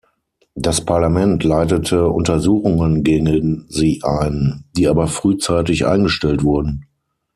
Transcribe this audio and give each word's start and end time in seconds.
Das 0.55 0.83
Parlament 0.83 1.43
leitete 1.43 2.07
Untersuchungen 2.07 3.03
gegen 3.03 3.67
sie 3.69 4.01
ein, 4.03 4.63
die 4.75 4.87
aber 4.87 5.05
frühzeitig 5.05 5.85
eingestellt 5.85 6.41
wurden. 6.43 6.87